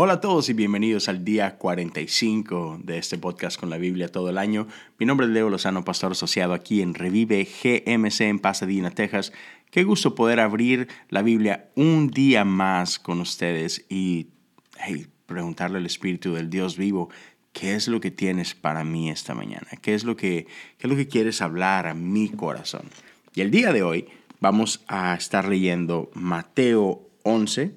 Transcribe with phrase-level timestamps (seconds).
[0.00, 4.30] Hola a todos y bienvenidos al día 45 de este podcast con la Biblia todo
[4.30, 4.68] el año.
[4.96, 9.32] Mi nombre es Leo Lozano, pastor asociado aquí en Revive GMC en Pasadena, Texas.
[9.72, 14.28] Qué gusto poder abrir la Biblia un día más con ustedes y
[15.26, 17.10] preguntarle al Espíritu del Dios vivo,
[17.52, 19.66] ¿qué es lo que tienes para mí esta mañana?
[19.82, 20.46] ¿Qué es lo que,
[20.78, 22.88] qué es lo que quieres hablar a mi corazón?
[23.34, 24.06] Y el día de hoy
[24.38, 27.72] vamos a estar leyendo Mateo 11.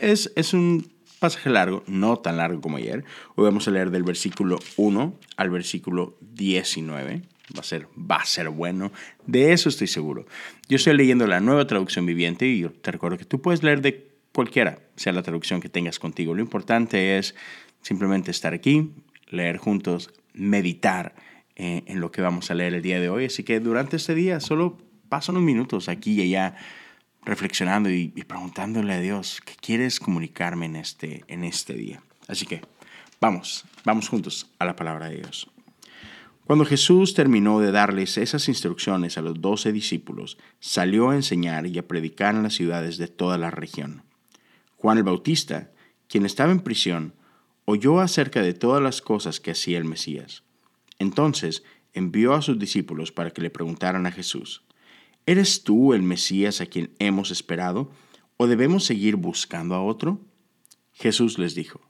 [0.00, 0.93] Es, es un
[1.24, 3.02] pasaje largo, no tan largo como ayer.
[3.34, 7.22] Hoy vamos a leer del versículo 1 al versículo 19.
[7.56, 8.92] Va a ser, va a ser bueno.
[9.26, 10.26] De eso estoy seguro.
[10.68, 14.06] Yo estoy leyendo la nueva traducción viviente y te recuerdo que tú puedes leer de
[14.34, 16.34] cualquiera, sea la traducción que tengas contigo.
[16.34, 17.34] Lo importante es
[17.80, 18.92] simplemente estar aquí,
[19.30, 21.14] leer juntos, meditar
[21.56, 23.24] eh, en lo que vamos a leer el día de hoy.
[23.24, 24.76] Así que durante este día solo
[25.08, 26.56] pasan unos minutos aquí y allá
[27.24, 32.02] reflexionando y, preguntándole a Dios, ¿qué quieres comunicarme en este, en este día?
[32.28, 32.62] Así que
[33.20, 35.50] vamos, vamos juntos a la palabra de Dios.
[36.46, 41.78] Cuando Jesús terminó de darles esas instrucciones a los doce discípulos, salió a enseñar y
[41.78, 44.02] a predicar en las ciudades de toda la región.
[44.76, 45.70] Juan el Bautista,
[46.06, 47.14] quien estaba en prisión,
[47.64, 50.42] oyó acerca de todas las cosas que hacía el Mesías.
[50.98, 51.64] Entonces
[51.94, 54.64] envió a sus discípulos para que le preguntaran a Jesús,
[55.26, 57.90] ¿Eres tú el Mesías a quien hemos esperado
[58.36, 60.20] o debemos seguir buscando a otro?
[60.92, 61.80] Jesús les dijo,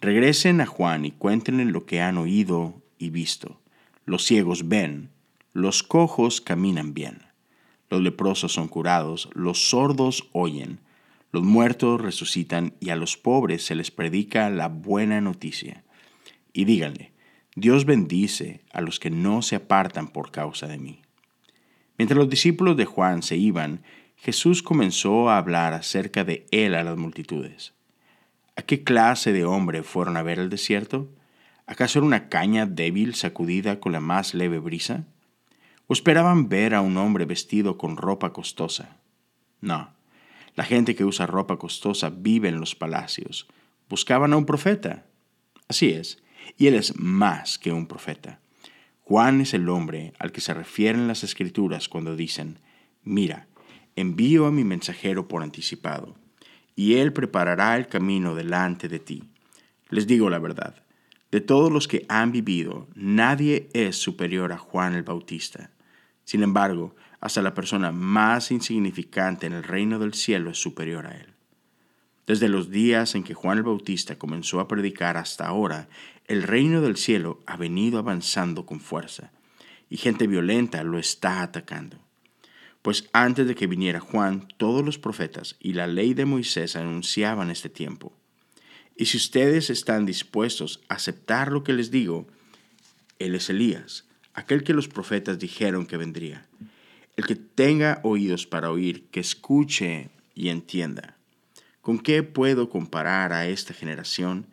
[0.00, 3.60] regresen a Juan y cuéntenle lo que han oído y visto.
[4.04, 5.10] Los ciegos ven,
[5.52, 7.22] los cojos caminan bien,
[7.90, 10.78] los leprosos son curados, los sordos oyen,
[11.32, 15.82] los muertos resucitan y a los pobres se les predica la buena noticia.
[16.52, 17.12] Y díganle,
[17.56, 21.02] Dios bendice a los que no se apartan por causa de mí.
[22.02, 23.84] Mientras los discípulos de Juan se iban,
[24.16, 27.74] Jesús comenzó a hablar acerca de él a las multitudes.
[28.56, 31.08] ¿A qué clase de hombre fueron a ver el desierto?
[31.64, 35.04] ¿Acaso era una caña débil sacudida con la más leve brisa?
[35.86, 38.96] ¿O esperaban ver a un hombre vestido con ropa costosa?
[39.60, 39.94] No,
[40.56, 43.46] la gente que usa ropa costosa vive en los palacios.
[43.88, 45.06] Buscaban a un profeta.
[45.68, 46.20] Así es,
[46.58, 48.41] y él es más que un profeta.
[49.12, 52.60] Juan es el hombre al que se refieren las escrituras cuando dicen,
[53.04, 53.46] mira,
[53.94, 56.16] envío a mi mensajero por anticipado,
[56.74, 59.24] y él preparará el camino delante de ti.
[59.90, 60.82] Les digo la verdad,
[61.30, 65.72] de todos los que han vivido, nadie es superior a Juan el Bautista.
[66.24, 71.18] Sin embargo, hasta la persona más insignificante en el reino del cielo es superior a
[71.18, 71.34] él.
[72.26, 75.88] Desde los días en que Juan el Bautista comenzó a predicar hasta ahora,
[76.26, 79.32] el reino del cielo ha venido avanzando con fuerza,
[79.90, 81.98] y gente violenta lo está atacando.
[82.80, 87.50] Pues antes de que viniera Juan, todos los profetas y la ley de Moisés anunciaban
[87.50, 88.12] este tiempo.
[88.96, 92.28] Y si ustedes están dispuestos a aceptar lo que les digo,
[93.18, 96.46] Él es Elías, aquel que los profetas dijeron que vendría.
[97.16, 101.16] El que tenga oídos para oír, que escuche y entienda.
[101.82, 104.46] ¿Con qué puedo comparar a esta generación?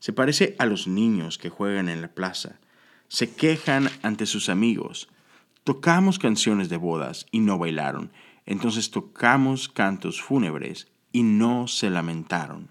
[0.00, 2.60] Se parece a los niños que juegan en la plaza.
[3.08, 5.08] Se quejan ante sus amigos.
[5.64, 8.12] Tocamos canciones de bodas y no bailaron.
[8.44, 12.70] Entonces tocamos cantos fúnebres y no se lamentaron.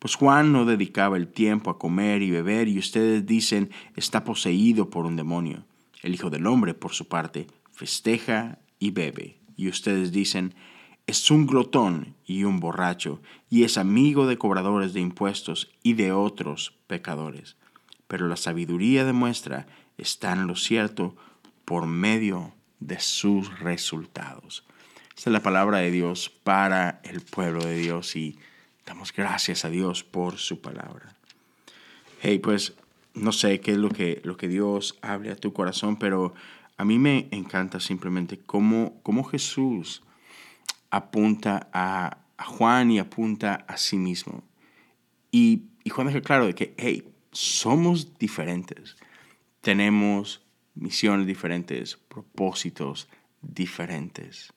[0.00, 4.90] Pues Juan no dedicaba el tiempo a comer y beber y ustedes dicen está poseído
[4.90, 5.66] por un demonio.
[6.02, 9.38] El Hijo del Hombre, por su parte, festeja y bebe.
[9.56, 10.54] Y ustedes dicen
[11.06, 16.12] es un glotón y un borracho, y es amigo de cobradores de impuestos y de
[16.12, 17.56] otros pecadores.
[18.06, 19.66] Pero la sabiduría demuestra
[19.98, 21.16] está en lo cierto
[21.64, 24.64] por medio de sus resultados.
[25.16, 28.38] Esta es la palabra de Dios para el pueblo de Dios y
[28.86, 31.14] damos gracias a Dios por su palabra.
[32.22, 32.74] Hey, pues
[33.14, 36.34] no sé qué es lo que, lo que Dios hable a tu corazón, pero
[36.76, 40.02] a mí me encanta simplemente cómo, cómo Jesús
[40.90, 44.42] apunta a, Juan y apunta a sí mismo.
[45.30, 48.96] Y, Juan deja claro de que, hey, somos diferentes.
[49.60, 50.42] Tenemos
[50.74, 53.08] misiones diferentes, propósitos
[53.42, 54.52] diferentes.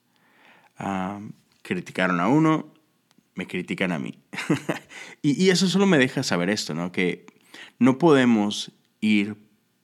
[1.61, 2.73] criticaron a uno,
[3.35, 4.19] me critican a mí.
[5.21, 6.91] y, y, eso solo me deja saber esto, ¿no?
[6.91, 7.25] Que
[7.79, 8.71] no podemos
[9.01, 9.35] ir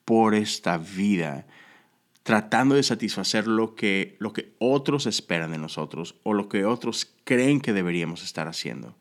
[0.06, 1.46] por esta vida
[2.30, 7.12] tratando de satisfacer lo que, lo que otros esperan de nosotros o lo que otros
[7.24, 8.96] creen que deberíamos estar haciendo.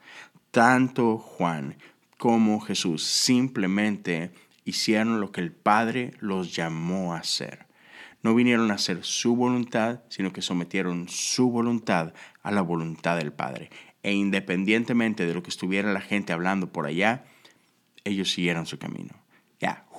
[0.50, 1.76] Tanto Juan
[2.16, 4.30] como Jesús simplemente
[4.64, 7.66] hicieron lo que el Padre los llamó a hacer.
[8.22, 13.34] No vinieron a hacer su voluntad, sino que sometieron su voluntad a la voluntad del
[13.34, 13.68] Padre.
[14.02, 17.26] e independientemente de lo que estuviera la gente hablando por allá,
[18.04, 19.27] ellos siguieron su camino.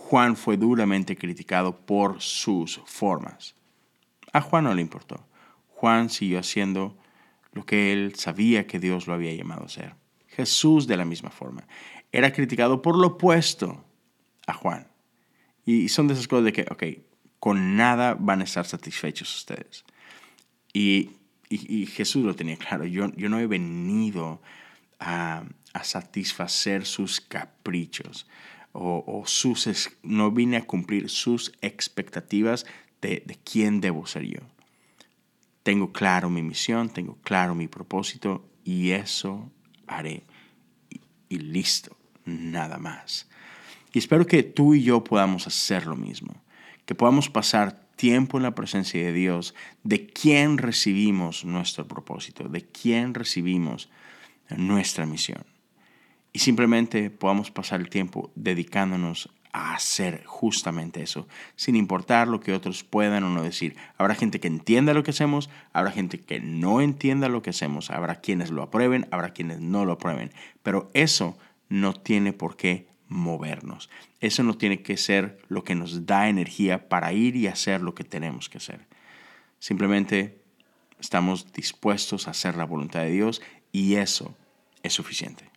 [0.09, 3.53] Juan fue duramente criticado por sus formas.
[4.33, 5.23] A Juan no le importó.
[5.67, 6.97] Juan siguió haciendo
[7.51, 9.93] lo que él sabía que Dios lo había llamado a hacer.
[10.25, 11.67] Jesús de la misma forma.
[12.11, 13.85] Era criticado por lo opuesto
[14.47, 14.87] a Juan.
[15.63, 16.83] Y son de esas cosas de que, ok,
[17.37, 19.85] con nada van a estar satisfechos ustedes.
[20.73, 21.11] Y,
[21.93, 22.83] Jesús lo tenía claro.
[22.85, 24.41] Yo, yo no he venido
[24.99, 25.43] a,
[25.83, 28.25] satisfacer sus caprichos
[28.71, 32.65] o, sus, no vine a cumplir sus expectativas
[33.01, 34.39] de, de quién debo ser yo.
[35.63, 39.51] Tengo claro mi misión, tengo claro mi propósito y eso
[39.87, 40.23] haré.
[41.29, 43.27] y listo, nada más.
[43.93, 46.35] Y espero que tú y yo podamos hacer lo mismo,
[46.85, 52.61] que podamos pasar tiempo en la presencia de Dios, de quién recibimos nuestro propósito, de
[52.65, 53.89] quién recibimos
[54.55, 55.43] nuestra misión.
[56.31, 62.53] Y simplemente podamos pasar el tiempo dedicándonos a hacer justamente eso, sin importar lo que
[62.53, 63.75] otros puedan o no decir.
[63.97, 67.89] Habrá gente que entienda lo que hacemos, habrá gente que no entienda lo que hacemos,
[67.89, 70.31] habrá quienes lo aprueben, habrá quienes no lo aprueben,
[70.61, 71.37] pero eso
[71.67, 73.89] no tiene por qué movernos.
[74.19, 77.95] Eso no tiene que ser lo que nos da energía para ir y hacer lo
[77.95, 78.87] que tenemos que hacer.
[79.57, 80.41] Simplemente
[80.99, 83.41] estamos dispuestos a hacer la voluntad de Dios
[83.71, 84.35] y eso
[84.83, 85.48] es suficiente.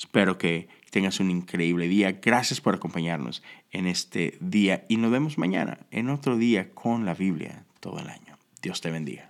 [0.00, 2.20] Espero que tengas un increíble día.
[2.22, 7.12] Gracias por acompañarnos en este día y nos vemos mañana en otro día con la
[7.12, 8.38] Biblia todo el año.
[8.62, 9.29] Dios te bendiga.